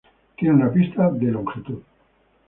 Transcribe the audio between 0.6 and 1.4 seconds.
pista de de